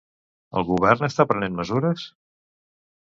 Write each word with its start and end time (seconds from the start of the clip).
El 0.61 0.65
govern 0.69 1.07
està 1.09 1.27
prenent 1.33 1.59
mesures? 1.63 2.09